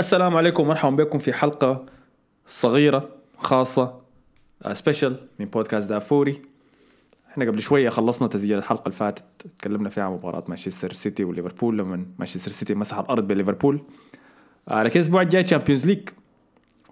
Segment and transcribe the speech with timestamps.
[0.00, 1.86] السلام عليكم ومرحبا بكم في حلقة
[2.46, 4.00] صغيرة خاصة
[4.72, 6.42] special من بودكاست دافوري.
[7.30, 9.24] إحنا قبل شوية خلصنا تسجيل الحلقة اللي فاتت
[9.58, 13.80] تكلمنا فيها عن مباراة مانشستر سيتي وليفربول لما مانشستر سيتي مسح الأرض بليفربول
[14.68, 16.08] آه لكن الأسبوع الجاي Champions League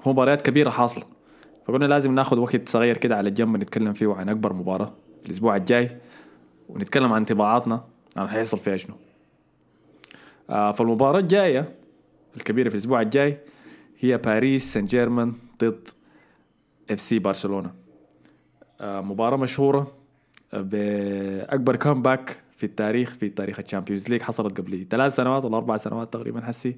[0.03, 1.05] هو مباريات كبيرة حاصلة.
[1.67, 4.93] فقلنا لازم ناخذ وقت صغير كده على جنب نتكلم فيه عن أكبر مباراة
[5.27, 5.97] الأسبوع الجاي
[6.69, 7.85] ونتكلم عن انطباعاتنا
[8.17, 8.95] عن حيحصل فيها شنو.
[10.51, 11.82] آه فالمباراة الجاية
[12.37, 13.39] الكبيرة في الأسبوع الجاي
[13.99, 15.89] هي باريس سان جيرمان ضد
[16.91, 17.75] FC برشلونة.
[18.81, 19.93] آه مباراة مشهورة
[20.53, 25.77] بأكبر comeback في التاريخ في تاريخ ال Champions League حصلت قبل ثلاث سنوات ولا أربع
[25.77, 26.77] سنوات تقريبا حسي.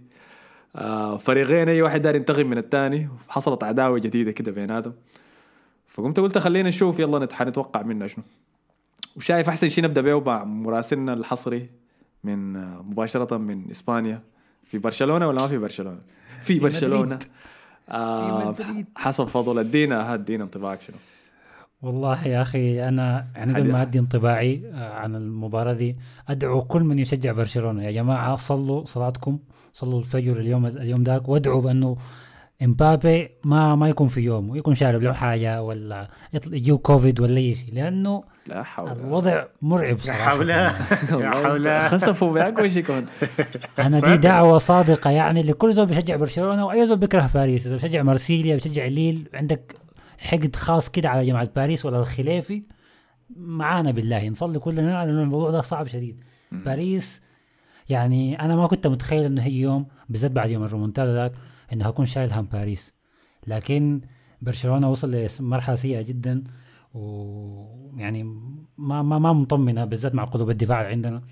[0.77, 3.09] آه فريقين أي واحد دار ينتقم من الثاني.
[3.29, 4.95] حصلت عداوة جديدة كده بيناتهم
[5.87, 8.25] فقمت قلت خلينا نشوف يلا نتوقع منها شنو.
[9.17, 11.71] وشايف أحسن شيء نبدأ به مع مراسلنا الحصري
[12.25, 14.23] من آه مباشرة من إسبانيا.
[14.67, 15.99] في برشلونة ولا ما في برشلونة؟
[16.43, 17.19] في برشلونة.
[17.91, 20.97] آه في حسب فضل ادينا ادينا انطباعك شنو؟
[21.83, 25.97] والله يا أخي أنا يعني قبل ما أدي انطباعي آه، عن المباراة دي
[26.29, 27.83] أدعو كل من يشجع برشلونة.
[27.85, 29.39] يا جماعة صلوا صلاتكم
[29.73, 31.97] صلوا الفجر اليوم اليوم ذاك وادعوا بأنه
[32.63, 36.09] إمبابي ما ما يكون في يومه يكون شارب له حاجة ولا
[36.53, 40.19] يجيه كوفيد ولا أي شيء لأنه لا حول الوضع مرعب صراحة.
[40.31, 40.51] حول.
[41.23, 41.81] يا حول.
[41.91, 43.07] خسفوا بأقوى يكون
[43.79, 47.67] أنا دي دعوة صادقة يعني لكل زول بيشجع برشلونة وأي زول بيكره باريس.
[47.67, 49.77] إذا بيشجع مارسيليا بيشجع ليل عندك
[50.19, 52.63] حقد خاص كده على جماعة باريس ولا الخلافي
[53.37, 54.29] معانا بالله.
[54.29, 56.21] نصلي كلنا على الموضوع ده صعب شديد.
[56.53, 57.23] باريس
[57.89, 61.33] يعني أنا ما كنت متخيل إنه هي يوم بالذات بعد يوم الرومونتادا ذاك
[61.73, 62.95] إنه هكون شايل هم باريس.
[63.47, 64.01] لكن
[64.43, 66.45] برشلونة وصل لمرحلة سيئة جدا
[66.95, 68.23] ويعني
[68.79, 71.23] ما ما ما مطمنة بالذات مع قلوب الدفاع عندنا.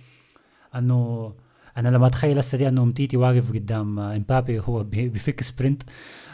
[0.75, 1.33] إنه
[1.77, 5.83] أنا لما أتخيل هسه دي إنه أومتيتي واقف قدام إمبابي هو بفك sprint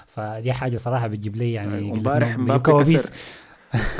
[0.06, 3.14] فدي حاجة صراحة بتجيب لي يعني امبارح إمبابي كسر.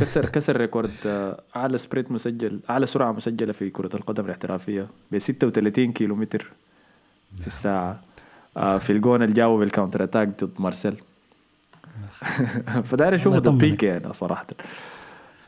[0.00, 5.18] كسر كسر record آه، أعلى sprint مسجل أعلى سرعة مسجلة في كرة القدم الاحترافية ب
[5.18, 6.52] 36 كيلو متر
[7.40, 8.01] في الساعة.
[8.57, 10.96] آه، في الجون اللي جابه بال counter attack ضد مارسيل.
[12.89, 14.46] فداير اشوفه ضد بيكي يعني صراحة.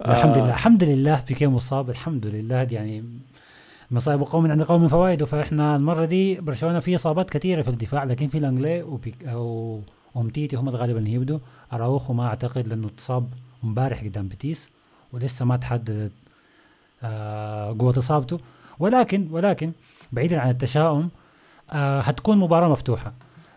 [0.06, 3.04] الحمد لله الحمد لله بيكي مصاب الحمد لله يعني
[3.90, 8.28] مصايب قوم عند قوم فوائده فإحنا المرة دي برشلونة في إصابات كثيرة في الدفاع لكن
[8.28, 11.38] في لانجلي وبيكيه أومتيتي هم غالبا يبدوا
[11.72, 13.28] أراوخو ما أعتقد لأنه اتصاب.
[13.64, 14.70] امبارح قدام بتيس
[15.12, 16.12] ولسه ما تحددت
[17.02, 18.38] آه قوة إصابته.
[18.78, 19.72] ولكن ولكن
[20.12, 21.08] بعيدا عن التشاؤم
[21.72, 23.12] آه هتكون مباراة مفتوحة.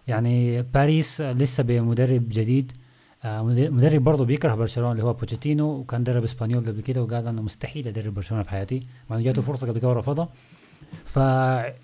[0.07, 2.71] يعني باريس لسه بمدرب جديد
[3.23, 7.41] آه مدرب برضه بيكره برشلونة اللي هو بوتشيتينو وكان درب إسبانيول قبل كده وقال أنا
[7.41, 10.29] مستحيل ادرب برشلونة في حياتي مع إنه جاته فرصة قبل كده ورفضها.
[11.05, 11.19] ف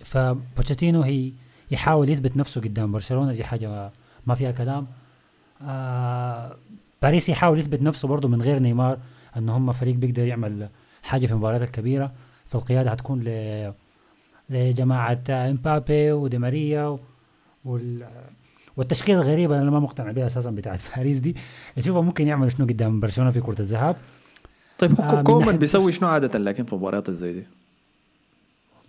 [0.05, 1.31] فبوتشيتينو هي
[1.71, 3.91] يحاول يثبت نفسه قدام برشلونة دي حاجة
[4.27, 4.87] ما فيها كلام.
[5.61, 6.55] آه
[7.01, 8.99] باريس يحاول يثبت نفسه برضه من غير نيمار
[9.37, 10.69] انه هم فريق بيقدر يعمل
[11.03, 12.11] حاجة في المباريات الكبيرة.
[12.45, 13.73] فالقيادة هتكون ل
[14.49, 16.99] لجماعة إمبابي ودي ماريا
[17.65, 18.07] وال
[18.77, 21.35] والتشكيلة الغريبة أنا ما مقتنع بها أساسا بتاعت باريس دي.
[21.77, 23.95] اشوفها ممكن يعمل شنو قدام برشلونة في كرة الذهاب.
[24.79, 27.43] طيب آه كومان بيسوي شنو عادة لكن في مباريات زي دي؟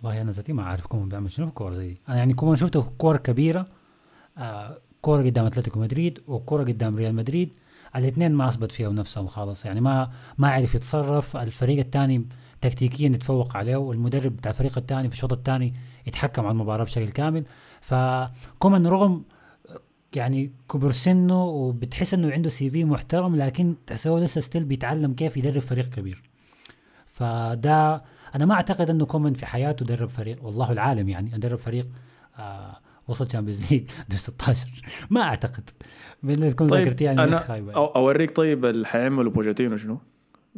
[0.03, 1.97] والله أنا ذاتي ما عارف كومان بيعمل شنو في كور زي دي.
[2.09, 3.65] أنا يعني كومان شفته كور كبيرة
[4.37, 7.49] آه كوره قدام أتلتيكو مدريد وكوره قدام ريال مدريد.
[7.95, 11.37] الاثنين ما أثبت فيها نفسهم خالص يعني ما ما عرف يتصرف.
[11.37, 12.25] الفريق الثاني
[12.61, 15.73] تكتيكيا يتفوق عليه والمدرب بتاع الفريق الثاني في الشوط الثاني
[16.07, 17.45] يتحكم على المباراة بشكل كامل.
[17.81, 19.23] فكومان رغم
[20.15, 25.61] يعني كبر سنه وبتحس إنه عنده CV محترم لكن تحسه لسه still بيتعلم كيف يدرب
[25.61, 26.21] فريق كبير.
[27.05, 28.03] فده
[28.35, 31.87] أنا ما أعتقد إنه كومان في حياته درب فريق والله العالم يعني درب فريق
[32.39, 32.77] آه
[33.11, 34.67] وصل Champions League دور 16
[35.09, 35.69] ما أعتقد.
[36.23, 39.97] ما تكون طيب ذاكرتي يعني أنا أوريك طيب اللي حيعمله بوتشيتينو شنو؟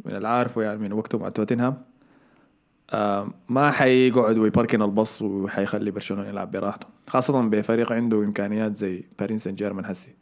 [0.04, 1.82] من العارفه يعني من وقته مع توتنهام.
[2.90, 6.86] آه ما حيقعد وي park البص وحيخلي برشلونة يلعب براحته.
[7.08, 10.14] خاصة بفريق عنده إمكانيات زي باريس سان جيرمان هسي.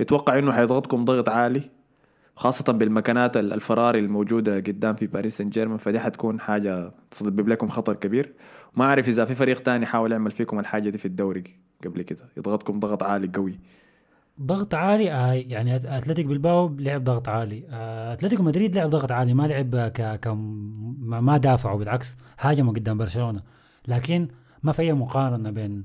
[0.00, 1.70] تتوقع إنه حيضغطكم ضغط عالي
[2.36, 7.94] خاصة بالمكانات الفيراري الموجودة قدام في باريس سان جيرمان فدي حتكون حاجة تسبب لكم خطر
[7.94, 8.32] كبير.
[8.76, 11.63] ما أعرف إذا في فريق تاني حاول يعمل فيكم الحاجة دي في الدوري.
[11.84, 13.58] قبل كده يضغطكم ضغط عالي قوي.
[14.40, 17.62] ضغط عالي؟ آه يعني أتلتيك بالباو لعب ضغط عالي.
[17.70, 20.28] آه أتلتيكو مدريد لعب ضغط عالي ما لعب ك, ك
[20.98, 23.42] ما دافعوا بالعكس هاجموا قدام برشلونة.
[23.88, 24.28] لكن
[24.62, 25.84] ما في أي مقارنة بين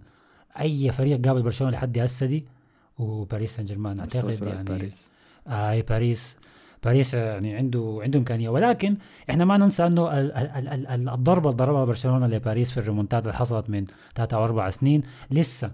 [0.59, 2.45] أي فريق قابل برشلونة لحد هسه دي
[2.97, 5.09] وباريس سان جيرمان أعتقد يعني باريس.
[5.47, 6.37] آه باريس
[6.83, 8.49] باريس يعني عنده عنده إمكانية.
[8.49, 8.97] ولكن
[9.29, 10.09] إحنا ما ننسى إنه
[11.13, 13.85] الضربة اللي ضربها برشلونة لباريس في الريمونتادا اللي حصلت من
[14.15, 15.71] ثلاثة أو أربع سنين لسه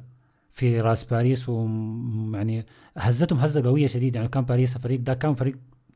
[0.55, 2.65] في راس باريس ويعني
[2.97, 5.55] هزتهم هزة قوية شديد يعني كان باريس الفريق ده كان فريق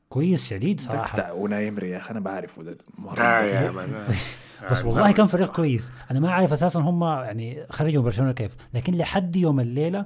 [0.09, 1.13] كويس شديد صراحة.
[1.13, 2.77] بتاع أوناي إيمري يا أخي أنا بعرفه ده.
[4.71, 5.91] بس والله كان فريق كويس.
[6.11, 8.55] أنا ما عارف أساسا هم يعني خرجوا برشلونة كيف.
[8.73, 10.05] لكن لحد يوم الليلة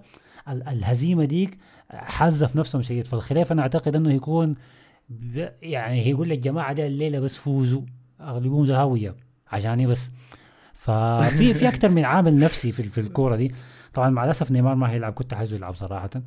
[0.50, 1.58] ال- الهزيمة ديك
[1.90, 3.08] حازة في نفسهم شديد.
[3.08, 4.56] فالخلاف أنا أعتقد إنه يكون
[5.62, 7.82] يعني هيقول للجماعه دي الليلة بس فوزوا.
[8.22, 9.16] أغلبهم زهاوية.
[9.52, 10.12] عشاني بس؟
[10.74, 13.52] ففي في أكثر من عامل نفسي في في الكورة دي.
[13.94, 16.10] طبعا مع الأسف نيمار ما هيلعب كنت عايزه يلعب صراحة.
[16.16, 16.22] لكن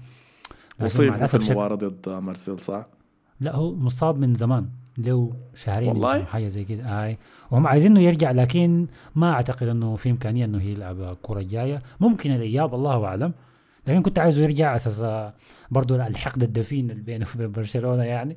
[1.08, 2.86] مع شك- المباراه ضد مارسيل صح؟
[3.40, 4.68] لا هو مصاب من زمان
[4.98, 7.04] له شهرين والله؟ حاجة زي كده.
[7.04, 7.18] اي
[7.50, 12.74] وهم عايزينه يرجع لكن ما أعتقد إنه في إمكانية إنه يلعب الكره الجايه ممكن الإياب
[12.74, 13.32] الله أعلم.
[13.86, 15.34] لكن كنت عايزه يرجع أساس آه،
[15.70, 18.36] برضو الحقد الدفين اللي بينه وبين برشلونة يعني.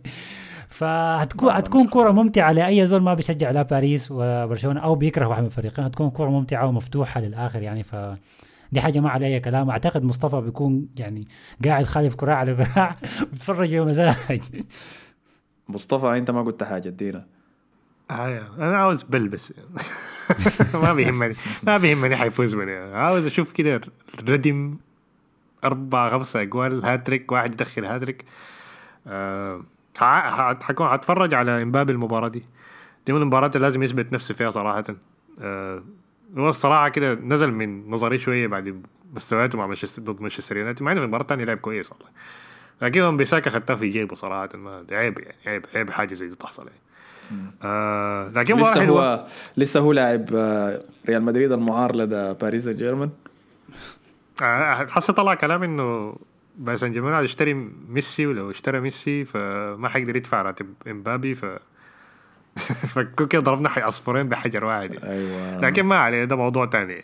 [0.70, 5.46] فهتكون هتكون كرة ممتعة لأي زول ما بيشجع لا باريس وبرشلونه أو بيكره واحد من
[5.48, 7.84] الفريقين هتكون كرة ممتعة ومفتوحة للآخر يعني.
[7.84, 7.96] ف
[8.72, 9.70] دي حاجة ما عليها كلام.
[9.70, 11.28] أعتقد مصطفى بيكون يعني
[11.66, 12.96] قاعد خالف كراع على كراع
[13.32, 14.42] بيتفرج بمزاج
[15.70, 17.26] مصطفى أنت ما قلت حاجة ادينا.
[18.12, 19.54] آه أنا عاوز بل بس
[20.74, 22.70] ما بيهمني ما بيهمني حيفوز من.
[22.70, 23.82] عاوز أشوف كده
[24.30, 24.78] ردم
[25.64, 28.26] أربعة خمسة أجوال هاتريك واحد يدخل هاتريك
[30.64, 32.44] حكون حتفرج على إمبابي المباراة دي.
[33.06, 34.84] دي من المباريات اللي لازم يثبت نفسه فيها صراحة.
[35.42, 35.84] آه
[36.38, 38.84] هو الصراحة كده نزل من نظري شوية بعد
[39.16, 42.08] مستوياته مع مانشستر ضد مانشستر يونايتد مع إنه في المباراة الثانية لعب كويس والله.
[42.82, 46.36] لكن من بيساكا خدتها في جيبه صراحة ما عيب يعني عيب عيب حاجة زي دي
[46.36, 46.80] تحصل يعني.
[47.64, 49.14] آه لكن لسه حلوة.
[49.14, 49.26] هو
[49.58, 53.10] لسه هو لاعب آه، ريال مدريد المعار لدى باريس سان جيرمان
[54.42, 56.16] آه، حاسة طلع كلام إنه
[56.58, 57.54] باريس سان جيرمان يشتري
[57.90, 61.46] ميسي ولو اشترى ميسي فما حيقدر يدفع راتب إمبابي ف
[62.94, 65.04] فكده ضربنا حي عصفورين بحجر واحد.
[65.04, 65.60] أيوه.
[65.60, 67.04] لكن ما عليه ده موضوع تاني.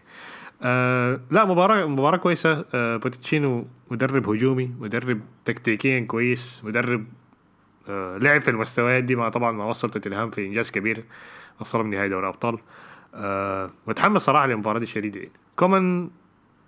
[0.62, 2.66] آه لا مباراة مباراة كويسة.
[2.74, 7.06] آه بوتشيتينو مدرب هجومي مدرب تكتيكيا كويس مدرب
[7.90, 11.04] آه لعب في المستويات دي ما طبعا ما وصل توتنهام في إنجاز كبير
[11.60, 12.58] وصلهم نهائي دوري أبطال.
[13.16, 16.10] آه متحمس صراحة للمباراة دي شديد يعني كومان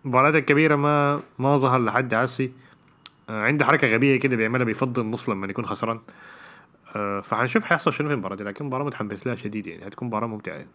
[0.06, 2.52] المباريات الكبيرة ما ما ظهر لحد عسي.
[3.30, 5.98] آه عنده حركة غبية كده بيعملها بيفضل النص لما يكون خسران.
[5.98, 6.02] آه
[7.24, 10.54] فحنشوف حيحصل شنو في المباراة دي لكن مباراة متحمس لها شديد يعني هتكون مباراة ممتعة
[10.54, 10.70] يعني.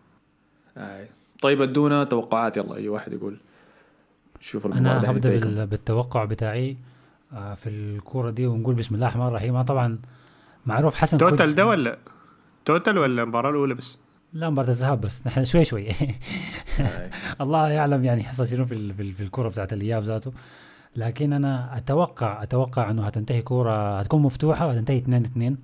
[0.76, 1.08] آي.
[1.40, 3.36] طيب أدونا توقعات يلا أي واحد يقول
[4.40, 6.76] شوف المباراة أنا هبدأ بالتوقع بتاعي
[7.32, 9.98] آه، في الكورة دي ونقول بسم الله الرحمن الرحيم أنا طبعا
[10.66, 11.98] معروف حسن total ده ولا
[12.64, 13.96] total ولا المباراة الأولى بس؟
[14.32, 15.88] لا مباراة الذهاب بس نحن شوي شوي.
[17.40, 20.32] الله يعلم يعني حصل شنو في ال- في, ال- في الكورة بتاعت الإياب ذاته
[20.96, 25.56] لكن أنا أتوقع أتوقع إنه هتنتهي كوره هتكون مفتوحة وهتنتهي 2 2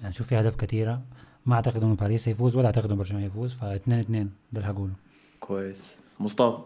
[0.00, 1.02] يعني شوف في أهداف كثيره
[1.46, 4.72] ما أعتقد إنه باريس يفوز ولا أعتقد إنه برشلونة يفوز ف 2 2 ده اللي
[4.72, 4.92] هقوله.
[5.40, 6.02] كويس.
[6.20, 6.58] مصطفى؟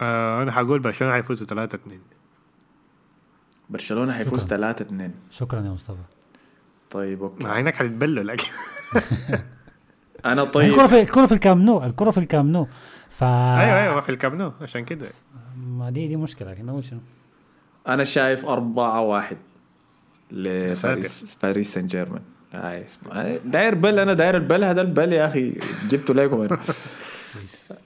[0.00, 2.00] آه أنا حقول برشلونة حيفوزوا 3 2
[3.70, 4.56] برشلونة حيفوز شكراً.
[4.56, 5.98] 3 2 شكرا يا مصطفى.
[6.90, 7.44] طيب okay.
[7.44, 8.44] مع إنك حتتبلوا لكن
[10.24, 12.66] أنا الكرة طيب في الكرة في الكامب نو الكرة في الكامب نو.
[13.08, 15.06] ف أيوه ما في الكامب نو عشان كده.
[15.56, 17.00] ما دي دي مشكلة لكن أقول شنو؟
[17.88, 19.49] أنا شايف 4 1 ساتر.
[20.32, 22.22] لباريس باريس سان جيرمان.
[23.44, 25.54] داير بل أنا داير البل هذا البل يا أخي
[25.90, 26.58] جبته لكم أنا.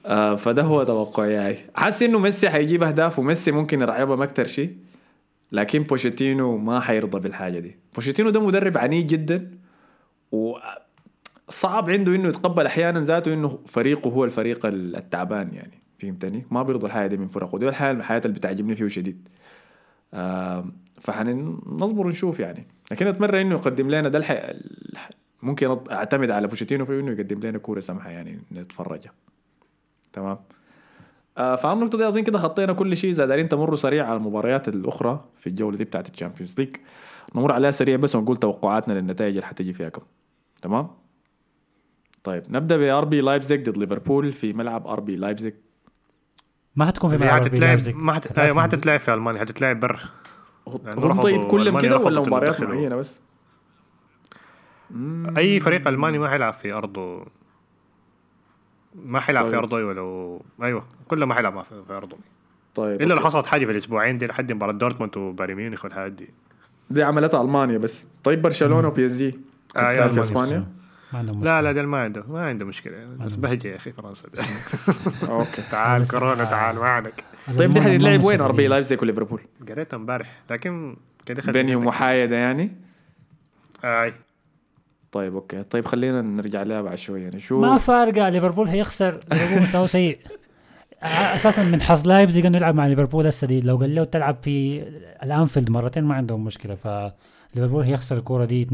[0.06, 1.32] آه فده هو توقعي.
[1.32, 1.56] يعني.
[1.75, 4.76] حاسس إنه ميسي حيجيب أهداف وميسي ممكن يلعبهم أكثر شيء
[5.52, 7.76] لكن بوتشيتينو ما حيرضى بالحاجة دي.
[7.94, 9.50] بوتشيتينو ده مدرب عنيد جدا
[10.33, 15.83] وصعب عنده إنه يتقبل أحيانا ذاته إنه فريقه هو الفريق التعبان يعني.
[15.99, 17.54] فهمتني؟ ما بيرضى الحاجة دي من فرقه.
[17.54, 19.28] ودي الحاجة الحياة اللي بتعجبني فيه شديد
[20.14, 20.64] آه
[21.04, 22.66] فحنصبر ونشوف يعني.
[22.90, 24.34] لكن أتمنى إنه يقدم لنا ده الحي...
[24.92, 25.11] الح-
[25.42, 29.12] ممكن أعتمد على بوتشيتينو في إنه يقدم لنا كورة سمحة يعني نتفرجها
[30.12, 30.38] تمام؟
[31.38, 33.11] آه فعن النقطة دي أظن كده خطينا كل شيء.
[33.11, 36.76] إذا دايرين تمروا سريع على المباريات الأخرى في الجولة دي بتاعت ال Champions League
[37.34, 39.88] نمر عليها سريع بس ونقول توقعاتنا للنتائج اللي حتجي فيها.
[39.88, 40.02] كم
[40.62, 40.88] تمام؟
[42.25, 45.54] طيب نبدأ بآر بي لايبزيج ضد ليفربول في ملعب آر بي لايبزيج
[46.76, 47.94] ما حتكون في ملعب حتتلعب لايبزيج.
[47.94, 48.26] ما حت...
[48.26, 49.99] هتلعب أيوه ما في- حتتلعب في ألمانيا حتتلعب برا.
[50.85, 52.61] يعني هم طيب كلهم كده ولا مباريات.
[52.62, 53.21] معينة بس؟
[55.37, 57.26] أي فريق ألماني ما حيلعب في أرضه.
[58.94, 59.59] ما حيلعب في طيب.
[59.59, 62.16] أرضه ولو أيوه كله ما حيلعب في في أرضه.
[62.75, 63.21] طيب إلا لو.
[63.21, 66.28] حصلت حاجة في الأسبوعين دي لحد مباراة دورتموند وبايرن ميونخ والحاجات دي.
[66.90, 68.06] دي عملتها ألمانيا بس.
[68.25, 69.38] طيب برشلونة و PSG
[69.76, 70.66] آه، في إسبانيا؟
[71.14, 71.61] ما عندهم لا مشكلة.
[71.61, 73.04] لا ده ما عنده ما عنده مشكلة.
[73.21, 74.28] بس بهجة يا أخي فرنسا.
[75.28, 75.62] okay.
[75.71, 76.50] تعال كورونا آه.
[76.50, 77.25] تعال ما عندك.
[77.59, 78.71] طيب الألمان- حتتلعب وين؟ RB شديدين.
[78.71, 81.71] لايبزيج وليفربول قريتها امبارح لكن كده نتأكد.
[81.85, 82.71] محايدة يعني؟
[83.85, 84.14] أي.
[85.12, 85.62] طيب okay.
[85.62, 87.28] طيب خلينا نرجع لها بعد شوية.
[87.28, 87.64] نشوف.
[87.64, 89.21] ما فارقة ليفربول هيخسر.
[89.33, 90.18] ليفربول مستواه سيء.
[91.02, 93.61] أساسا من حظ لايبزيج إنه يلعب مع ليفربول هسه دي.
[93.61, 94.83] لو قال له تلعب في
[95.23, 98.68] الأنفيلد مرتين ما عندهم مشكلة فليفربول هيخسر الكورة دي 2-0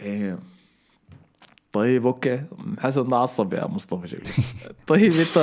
[0.00, 0.55] Damn.
[1.76, 2.42] طيب okay.
[2.78, 4.44] حسن ده عصب يا مصطفى شكله
[4.86, 5.38] طيب أنت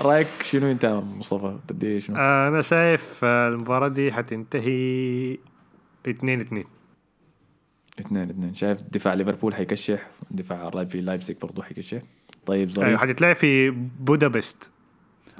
[0.00, 5.38] رأيك شنو أنت يا مصطفى؟ تدي شنو؟ آه، أنا شايف آه، المباراة دي حتنتهي
[6.08, 6.64] 2 2
[8.00, 12.00] اثنين اثنين شايف دفاع ليفربول حيكشح؟ دفاع لايبزيج لايبزيج برضه حيكشح.
[12.46, 13.00] طيب أيوه ظريف.
[13.00, 13.70] حتتلعب في
[14.00, 14.70] بودابست.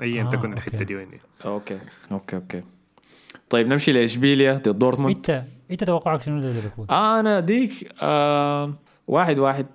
[0.02, 0.58] ايا آه، تكن okay.
[0.58, 1.18] الحتة دي وين؟ هي.
[1.44, 1.78] okay.
[2.12, 2.62] okay okay.
[3.50, 5.16] طيب نمشي لإشبيليا ضد دورتموند.
[5.16, 8.74] انت إنت توقعك شنو لليفربول؟ آه أنا ديك آه
[9.08, 9.66] واحد واحد.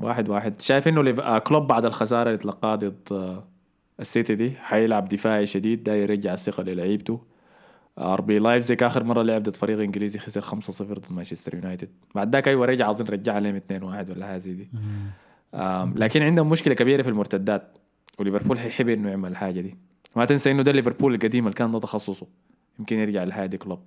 [0.00, 0.60] واحد واحد.
[0.60, 3.44] شايف إنه آه كلوب بعد الخسارة اللي تلقاها ضد آه
[4.00, 7.20] السيتي دي حيلعب دفاعي شديد ده يرجع الثقة للعيبته.
[7.98, 11.88] RB لايبزيج آخر مرة لعب ضد فريق إنجليزي خسر 5-0 ضد مانشستر يونايتد.
[12.14, 14.68] بعد ذاك أيوه رجع أظن رجع عليهم 2-1 ولا حاجة زي دي.
[15.96, 17.78] لكن عندهم مشكلة كبيرة في المرتدات.
[18.18, 19.76] وليفربول حيحب إنه يعمل الحاجة دي.
[20.16, 22.26] ما تنسى إنه ده ليفربول القديم اللي كان ده تخصصه
[22.78, 23.80] يمكن يرجع للحاجه دي كلوب.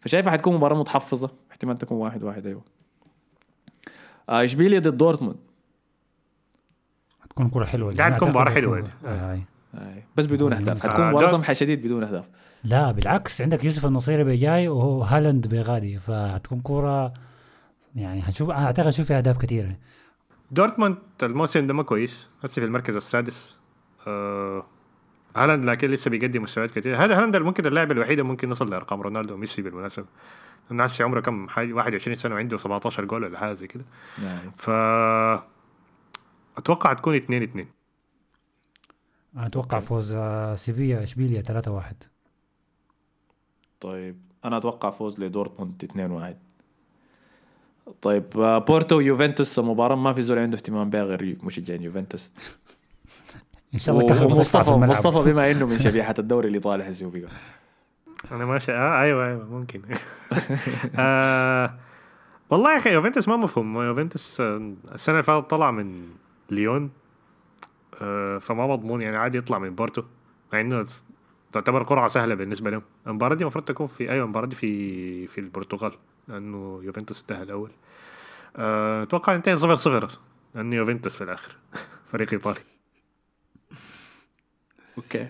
[0.00, 1.30] فشايفها حتكون مباراة متحفظة.
[1.50, 2.60] احتمال تكون واحد واحد أيوه.
[2.60, 2.75] آه،
[4.28, 5.36] اشبيليا ضد دورتموند.
[7.22, 7.94] حتكون كوره حلوة.
[7.94, 9.08] قاعد تكون أنا مباراة أعتقد حلوة حتكون- دي.
[9.08, 9.40] آه، آه.
[9.74, 10.86] آه، بس بدون أهداف.
[10.86, 12.24] آه، حتكون مباراة سمحه شديد بدون أهداف.
[12.64, 17.12] لا بالعكس عندك يوسف النصيري بيجاي وهالاند بيغادي فحتكون كورة
[17.94, 19.76] يعني هنشوف أعتقد هنشوف فيها أهداف كثيره
[20.50, 22.30] دورتموند الموسم ده ما كويس.
[22.44, 23.56] هسه في المركز السادس.
[24.06, 24.66] آه
[25.36, 29.00] هالاند لكن لسه بيقدم مستويات كثير هذا هالاند ممكن اللاعب الوحيد اللي ممكن يصل لأرقام
[29.00, 30.06] رونالدو وميسي بالمناسبة.
[30.70, 33.84] هسه عمره كم؟ حاجة 21 سنة وعنده 17 جول ولا حاجة زي كده.
[34.24, 34.40] آه.
[34.56, 34.70] ف
[36.58, 37.66] أتوقع تكون 2 2
[39.36, 41.96] أنا أتوقع فوز آه، سيفيا إشبيليا 3 1
[43.80, 46.36] طيب أنا أتوقع فوز لدورتموند 2-1
[48.02, 52.30] طيب آه، بورتو ويوفنتوس مباراة ما في زول عنده اهتمام بها غير مشجعين يوفنتوس.
[53.74, 54.06] إن شاء الله
[54.74, 54.90] الملعب.
[54.90, 57.28] مصطفى بما إنه من شبيحة الدوري الإيطالي حسيو بقى.
[58.32, 59.82] أنا ماشي آه أيوه أيوه ممكن.
[60.98, 61.74] آه
[62.50, 63.82] والله يا أخي يوفنتوس ما مفهوم.
[63.82, 66.08] يوفنتوس آه، السنة اللي فاتت طلع من
[66.50, 66.90] ليون
[68.02, 70.02] آه فما مضمون يعني عادي يطلع من بورتو
[70.52, 70.84] مع إنه
[71.52, 72.82] تعتبر قرعة سهلة بالنسبة لهم.
[73.06, 75.92] المباراة دي المفروض تكون في أيوه المباراة دي في في البرتغال
[76.28, 77.70] لأنه يوفنتوس انتهى الأول.
[78.56, 80.10] آه، أتوقع ينتهي صفر صفر
[80.54, 81.56] لأنه يوفنتوس في الآخر
[82.12, 82.60] فريق إيطالي.
[84.98, 85.28] okay.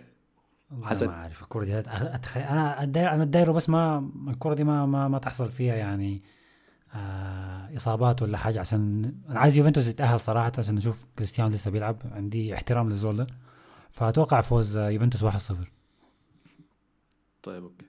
[0.83, 1.07] حسن.
[1.07, 5.09] ما عارف الكرة دي أتخيل أنا الداير أنا الدايرة بس ما الكرة دي ما ما,
[5.09, 6.23] ما تحصل فيها يعني
[6.95, 11.97] آه إصابات ولا حاجة عشان أنا عايز يوفنتوس يتأهل صراحة عشان نشوف كريستيانو لسه بيلعب.
[12.13, 13.27] عندي احترام للزول ده.
[13.91, 15.55] فأتوقع فوز آه، يوفنتوس 1-0
[17.43, 17.85] طيب okay.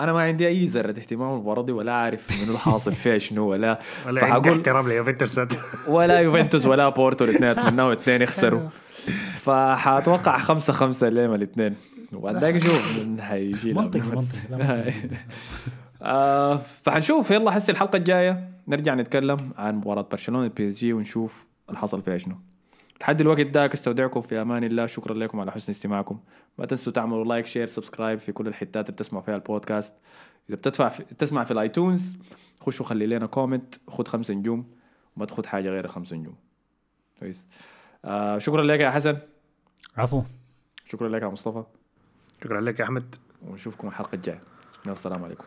[0.00, 3.80] أنا ما عندي أي ذره اهتمام بالمباراة دي ولا عارف من الحاصل فيها شنو ولا
[4.06, 5.40] ولا فحقول احترام ليوفنتوس
[5.88, 8.68] ولا يوفنتوس ولا بورتو الاثنين اتمناهم الاثنين يخسروا.
[9.44, 11.74] فحأتوقع خمسة خمسة ليهم الاثنين.
[12.12, 14.92] وبعد ذاك نشوف من حيشيل منطقي منطقي.
[16.02, 17.30] آه فحنشوف.
[17.30, 18.50] يلا حسي الحلقة الجاية.
[18.68, 22.34] نرجع نتكلم عن مباراة برشلونة PSG ونشوف اللي حصل فيها شنو.
[23.00, 24.86] لحد الوقت داك استودعكم في أمان الله.
[24.86, 26.20] شكرا لكم على حسن استماعكم.
[26.58, 29.94] ما تنسوا تعملوا like share subscribe في كل الحتات اللي بتسمعوا فيها البودكاست.
[30.48, 32.16] إذا بتدفع في تسمع في ال iTunes
[32.60, 34.64] خشوا خلي لنا comment خد خمسة نجوم
[35.16, 36.34] وما تاخد حاجة غير خمسة نجوم.
[37.20, 37.46] كويس.
[38.04, 39.16] آه شكرا لك يا حسن.
[39.96, 40.22] عفو.
[40.86, 41.62] شكرا لك يا مصطفى.
[42.44, 43.14] شكرا لك يا أحمد.
[43.42, 44.42] ونشوفكم الحلقة الجاية.
[44.84, 45.44] يلا السلام عليكم.